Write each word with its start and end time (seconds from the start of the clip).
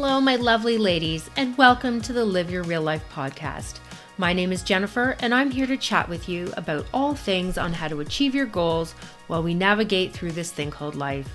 lovely 0.00 0.78
ladies, 0.78 1.28
and 1.36 1.56
welcome 1.58 2.00
to 2.00 2.14
the 2.14 2.24
Live 2.24 2.50
Your 2.50 2.62
Real 2.62 2.80
Life 2.80 3.04
podcast. 3.12 3.80
My 4.16 4.32
name 4.32 4.50
is 4.50 4.62
Jennifer, 4.62 5.14
and 5.20 5.34
I'm 5.34 5.50
here 5.50 5.66
to 5.66 5.76
chat 5.76 6.08
with 6.08 6.26
you 6.26 6.50
about 6.56 6.86
all 6.94 7.14
things 7.14 7.58
on 7.58 7.74
how 7.74 7.86
to 7.88 8.00
achieve 8.00 8.34
your 8.34 8.46
goals 8.46 8.92
while 9.26 9.42
we 9.42 9.52
navigate 9.52 10.12
through 10.12 10.32
this 10.32 10.52
thing 10.52 10.70
called 10.70 10.94
life. 10.94 11.28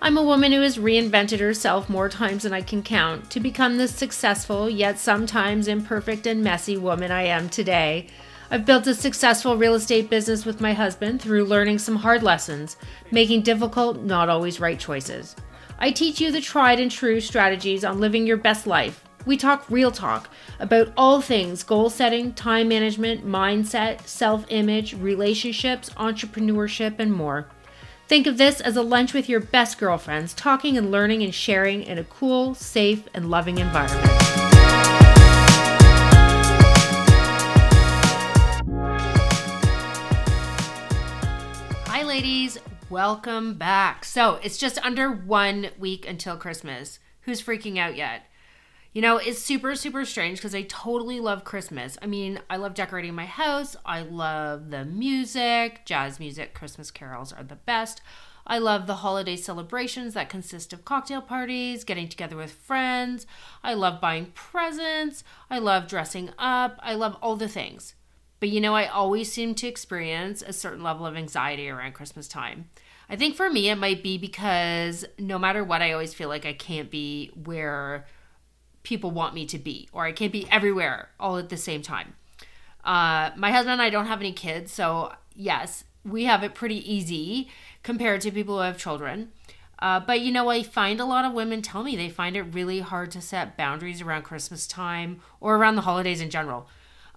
I'm 0.00 0.16
a 0.16 0.22
woman 0.22 0.50
who 0.50 0.62
has 0.62 0.78
reinvented 0.78 1.40
herself 1.40 1.90
more 1.90 2.08
times 2.08 2.44
than 2.44 2.54
I 2.54 2.62
can 2.62 2.82
count 2.82 3.30
to 3.32 3.38
become 3.38 3.76
the 3.76 3.86
successful, 3.86 4.70
yet 4.70 4.98
sometimes 4.98 5.68
imperfect 5.68 6.26
and 6.26 6.42
messy 6.42 6.78
woman 6.78 7.10
I 7.10 7.24
am 7.24 7.50
today. 7.50 8.08
I've 8.50 8.64
built 8.64 8.86
a 8.86 8.94
successful 8.94 9.58
real 9.58 9.74
estate 9.74 10.08
business 10.08 10.46
with 10.46 10.62
my 10.62 10.72
husband 10.72 11.20
through 11.20 11.44
learning 11.44 11.80
some 11.80 11.96
hard 11.96 12.22
lessons, 12.22 12.78
making 13.10 13.42
difficult, 13.42 14.00
not 14.00 14.30
always 14.30 14.58
right 14.58 14.78
choices. 14.78 15.36
I 15.78 15.90
teach 15.90 16.20
you 16.20 16.32
the 16.32 16.40
tried 16.40 16.80
and 16.80 16.90
true 16.90 17.20
strategies 17.20 17.84
on 17.84 18.00
living 18.00 18.26
your 18.26 18.38
best 18.38 18.66
life. 18.66 19.04
We 19.26 19.36
talk 19.36 19.66
real 19.68 19.90
talk 19.90 20.30
about 20.58 20.92
all 20.96 21.20
things 21.20 21.62
goal 21.62 21.90
setting, 21.90 22.32
time 22.32 22.68
management, 22.68 23.26
mindset, 23.26 24.06
self 24.06 24.46
image, 24.48 24.94
relationships, 24.94 25.90
entrepreneurship, 25.90 26.98
and 26.98 27.12
more. 27.12 27.48
Think 28.08 28.26
of 28.26 28.38
this 28.38 28.60
as 28.60 28.76
a 28.76 28.82
lunch 28.82 29.12
with 29.12 29.28
your 29.28 29.40
best 29.40 29.78
girlfriends, 29.78 30.32
talking 30.32 30.78
and 30.78 30.90
learning 30.90 31.22
and 31.22 31.34
sharing 31.34 31.82
in 31.82 31.98
a 31.98 32.04
cool, 32.04 32.54
safe, 32.54 33.02
and 33.12 33.28
loving 33.28 33.58
environment. 33.58 34.06
Hi, 41.88 42.02
ladies. 42.02 42.58
Welcome 42.88 43.54
back. 43.54 44.04
So 44.04 44.38
it's 44.44 44.58
just 44.58 44.78
under 44.78 45.10
one 45.10 45.70
week 45.76 46.06
until 46.08 46.36
Christmas. 46.36 47.00
Who's 47.22 47.42
freaking 47.42 47.78
out 47.78 47.96
yet? 47.96 48.26
You 48.92 49.02
know, 49.02 49.16
it's 49.16 49.40
super, 49.40 49.74
super 49.74 50.04
strange 50.04 50.38
because 50.38 50.54
I 50.54 50.62
totally 50.62 51.18
love 51.18 51.42
Christmas. 51.42 51.98
I 52.00 52.06
mean, 52.06 52.38
I 52.48 52.58
love 52.58 52.74
decorating 52.74 53.12
my 53.12 53.26
house. 53.26 53.74
I 53.84 54.02
love 54.02 54.70
the 54.70 54.84
music, 54.84 55.84
jazz 55.84 56.20
music, 56.20 56.54
Christmas 56.54 56.92
carols 56.92 57.32
are 57.32 57.42
the 57.42 57.56
best. 57.56 58.02
I 58.46 58.58
love 58.58 58.86
the 58.86 58.94
holiday 58.96 59.34
celebrations 59.34 60.14
that 60.14 60.28
consist 60.28 60.72
of 60.72 60.84
cocktail 60.84 61.20
parties, 61.20 61.82
getting 61.82 62.08
together 62.08 62.36
with 62.36 62.52
friends. 62.52 63.26
I 63.64 63.74
love 63.74 64.00
buying 64.00 64.26
presents. 64.26 65.24
I 65.50 65.58
love 65.58 65.88
dressing 65.88 66.30
up. 66.38 66.78
I 66.84 66.94
love 66.94 67.16
all 67.20 67.34
the 67.34 67.48
things. 67.48 67.94
But 68.40 68.50
you 68.50 68.60
know, 68.60 68.74
I 68.74 68.86
always 68.86 69.32
seem 69.32 69.54
to 69.56 69.66
experience 69.66 70.42
a 70.42 70.52
certain 70.52 70.82
level 70.82 71.06
of 71.06 71.16
anxiety 71.16 71.68
around 71.68 71.94
Christmas 71.94 72.28
time. 72.28 72.68
I 73.08 73.16
think 73.16 73.36
for 73.36 73.48
me, 73.48 73.68
it 73.68 73.76
might 73.76 74.02
be 74.02 74.18
because 74.18 75.04
no 75.18 75.38
matter 75.38 75.62
what, 75.62 75.82
I 75.82 75.92
always 75.92 76.12
feel 76.12 76.28
like 76.28 76.44
I 76.44 76.52
can't 76.52 76.90
be 76.90 77.30
where 77.44 78.06
people 78.82 79.10
want 79.10 79.34
me 79.34 79.46
to 79.46 79.58
be, 79.58 79.88
or 79.92 80.04
I 80.04 80.12
can't 80.12 80.32
be 80.32 80.48
everywhere 80.50 81.10
all 81.18 81.38
at 81.38 81.48
the 81.48 81.56
same 81.56 81.82
time. 81.82 82.14
Uh, 82.84 83.30
my 83.36 83.50
husband 83.50 83.74
and 83.74 83.82
I 83.82 83.90
don't 83.90 84.06
have 84.06 84.20
any 84.20 84.32
kids, 84.32 84.72
so 84.72 85.12
yes, 85.34 85.84
we 86.04 86.24
have 86.24 86.44
it 86.44 86.54
pretty 86.54 86.92
easy 86.92 87.48
compared 87.82 88.20
to 88.22 88.30
people 88.30 88.56
who 88.56 88.62
have 88.62 88.78
children. 88.78 89.32
Uh, 89.78 90.00
but 90.00 90.20
you 90.20 90.32
know, 90.32 90.48
I 90.48 90.62
find 90.62 91.00
a 91.00 91.04
lot 91.04 91.24
of 91.24 91.32
women 91.32 91.62
tell 91.62 91.82
me 91.82 91.96
they 91.96 92.08
find 92.08 92.36
it 92.36 92.42
really 92.42 92.80
hard 92.80 93.10
to 93.12 93.20
set 93.20 93.56
boundaries 93.56 94.00
around 94.00 94.22
Christmas 94.22 94.66
time 94.66 95.20
or 95.40 95.56
around 95.56 95.76
the 95.76 95.82
holidays 95.82 96.20
in 96.20 96.30
general. 96.30 96.68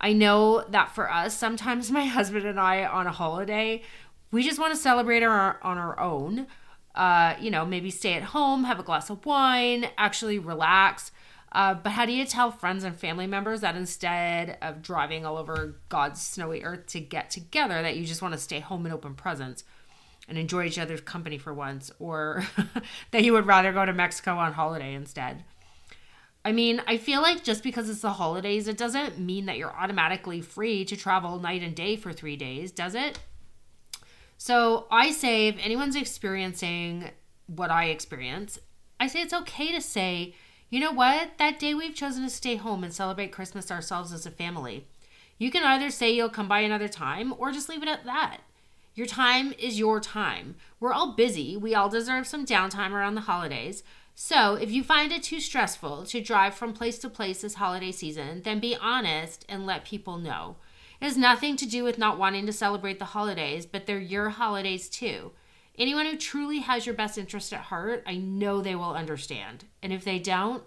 I 0.00 0.12
know 0.12 0.64
that 0.68 0.94
for 0.94 1.10
us, 1.10 1.36
sometimes 1.36 1.90
my 1.90 2.04
husband 2.04 2.46
and 2.46 2.58
I 2.58 2.84
on 2.84 3.06
a 3.06 3.12
holiday, 3.12 3.82
we 4.30 4.42
just 4.42 4.58
want 4.58 4.74
to 4.74 4.80
celebrate 4.80 5.22
our, 5.22 5.58
on 5.62 5.78
our 5.78 5.98
own. 5.98 6.46
Uh, 6.94 7.36
you 7.40 7.50
know, 7.50 7.64
maybe 7.64 7.90
stay 7.90 8.14
at 8.14 8.24
home, 8.24 8.64
have 8.64 8.80
a 8.80 8.82
glass 8.82 9.08
of 9.08 9.24
wine, 9.24 9.88
actually 9.96 10.38
relax. 10.38 11.12
Uh, 11.52 11.72
but 11.74 11.90
how 11.90 12.04
do 12.04 12.12
you 12.12 12.24
tell 12.26 12.50
friends 12.50 12.84
and 12.84 12.96
family 12.96 13.26
members 13.26 13.60
that 13.60 13.76
instead 13.76 14.58
of 14.60 14.82
driving 14.82 15.24
all 15.24 15.36
over 15.36 15.76
God's 15.88 16.20
snowy 16.20 16.62
earth 16.62 16.86
to 16.88 17.00
get 17.00 17.30
together, 17.30 17.80
that 17.82 17.96
you 17.96 18.04
just 18.04 18.20
want 18.20 18.34
to 18.34 18.40
stay 18.40 18.60
home 18.60 18.84
and 18.84 18.94
open 18.94 19.14
presents 19.14 19.64
and 20.28 20.36
enjoy 20.36 20.64
each 20.64 20.78
other's 20.78 21.00
company 21.00 21.38
for 21.38 21.54
once, 21.54 21.90
or 21.98 22.44
that 23.12 23.24
you 23.24 23.32
would 23.32 23.46
rather 23.46 23.72
go 23.72 23.86
to 23.86 23.92
Mexico 23.94 24.36
on 24.36 24.52
holiday 24.52 24.92
instead? 24.92 25.44
I 26.44 26.52
mean, 26.52 26.82
I 26.86 26.96
feel 26.96 27.20
like 27.20 27.44
just 27.44 27.62
because 27.62 27.90
it's 27.90 28.00
the 28.00 28.12
holidays, 28.12 28.68
it 28.68 28.78
doesn't 28.78 29.18
mean 29.18 29.46
that 29.46 29.58
you're 29.58 29.74
automatically 29.74 30.40
free 30.40 30.84
to 30.86 30.96
travel 30.96 31.38
night 31.38 31.62
and 31.62 31.74
day 31.74 31.96
for 31.96 32.12
three 32.12 32.36
days, 32.36 32.70
does 32.70 32.94
it? 32.94 33.18
So 34.38 34.86
I 34.90 35.10
say 35.10 35.48
if 35.48 35.56
anyone's 35.60 35.96
experiencing 35.96 37.10
what 37.46 37.70
I 37.70 37.86
experience, 37.86 38.58
I 39.00 39.08
say 39.08 39.20
it's 39.20 39.34
okay 39.34 39.72
to 39.72 39.80
say, 39.80 40.34
you 40.70 40.80
know 40.80 40.92
what, 40.92 41.30
that 41.38 41.58
day 41.58 41.74
we've 41.74 41.94
chosen 41.94 42.22
to 42.22 42.30
stay 42.30 42.56
home 42.56 42.84
and 42.84 42.92
celebrate 42.92 43.32
Christmas 43.32 43.70
ourselves 43.70 44.12
as 44.12 44.26
a 44.26 44.30
family. 44.30 44.86
You 45.38 45.50
can 45.50 45.64
either 45.64 45.90
say 45.90 46.12
you'll 46.12 46.28
come 46.28 46.48
by 46.48 46.60
another 46.60 46.88
time 46.88 47.34
or 47.36 47.52
just 47.52 47.68
leave 47.68 47.82
it 47.82 47.88
at 47.88 48.04
that. 48.04 48.38
Your 48.94 49.06
time 49.06 49.54
is 49.58 49.78
your 49.78 50.00
time. 50.00 50.56
We're 50.80 50.92
all 50.92 51.14
busy. 51.14 51.56
We 51.56 51.74
all 51.74 51.88
deserve 51.88 52.26
some 52.26 52.44
downtime 52.44 52.92
around 52.92 53.14
the 53.14 53.22
holidays. 53.22 53.82
So, 54.20 54.56
if 54.56 54.72
you 54.72 54.82
find 54.82 55.12
it 55.12 55.22
too 55.22 55.38
stressful 55.38 56.04
to 56.06 56.20
drive 56.20 56.54
from 56.54 56.72
place 56.72 56.98
to 56.98 57.08
place 57.08 57.40
this 57.40 57.54
holiday 57.54 57.92
season, 57.92 58.42
then 58.42 58.58
be 58.58 58.74
honest 58.74 59.46
and 59.48 59.64
let 59.64 59.84
people 59.84 60.18
know. 60.18 60.56
It 61.00 61.04
has 61.04 61.16
nothing 61.16 61.56
to 61.56 61.64
do 61.64 61.84
with 61.84 61.98
not 61.98 62.18
wanting 62.18 62.44
to 62.46 62.52
celebrate 62.52 62.98
the 62.98 63.04
holidays, 63.04 63.64
but 63.64 63.86
they're 63.86 64.00
your 64.00 64.30
holidays 64.30 64.88
too. 64.88 65.30
Anyone 65.78 66.04
who 66.04 66.16
truly 66.16 66.58
has 66.58 66.84
your 66.84 66.96
best 66.96 67.16
interest 67.16 67.52
at 67.52 67.60
heart, 67.60 68.02
I 68.08 68.16
know 68.16 68.60
they 68.60 68.74
will 68.74 68.92
understand. 68.92 69.66
And 69.84 69.92
if 69.92 70.04
they 70.04 70.18
don't, 70.18 70.64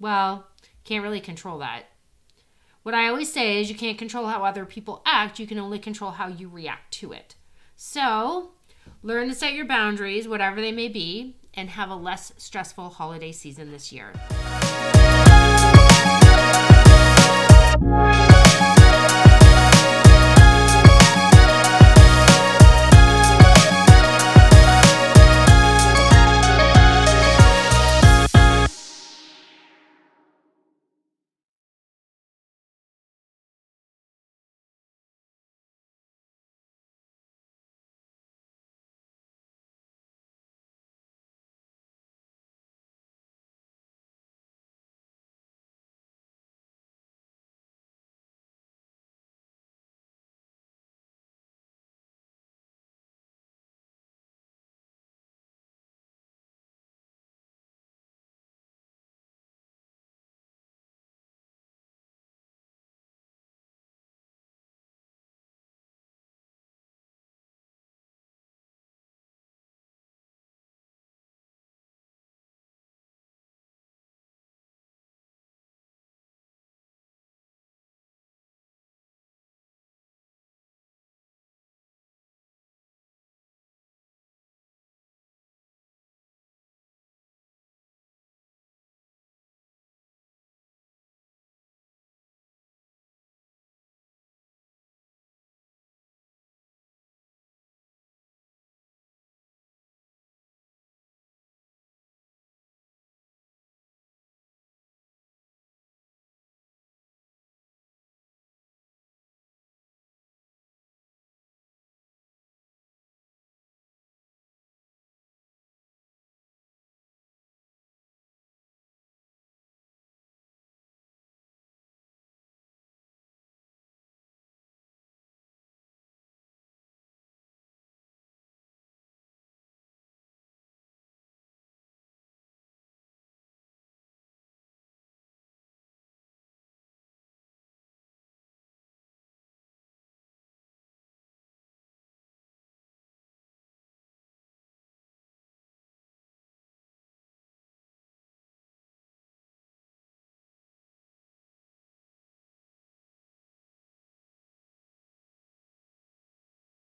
well, 0.00 0.48
can't 0.82 1.04
really 1.04 1.20
control 1.20 1.58
that. 1.58 1.84
What 2.82 2.96
I 2.96 3.06
always 3.06 3.32
say 3.32 3.60
is 3.60 3.70
you 3.70 3.76
can't 3.76 3.96
control 3.96 4.26
how 4.26 4.44
other 4.44 4.66
people 4.66 5.02
act, 5.06 5.38
you 5.38 5.46
can 5.46 5.60
only 5.60 5.78
control 5.78 6.10
how 6.10 6.26
you 6.26 6.48
react 6.48 6.92
to 6.94 7.12
it. 7.12 7.36
So, 7.76 8.54
learn 9.04 9.28
to 9.28 9.36
set 9.36 9.54
your 9.54 9.66
boundaries, 9.66 10.26
whatever 10.26 10.60
they 10.60 10.72
may 10.72 10.88
be, 10.88 11.36
and 11.54 11.70
have 11.70 11.90
a 11.90 11.96
less 11.96 12.32
stressful 12.36 12.90
holiday 12.90 13.32
season 13.32 13.70
this 13.70 13.92
year. 13.92 14.12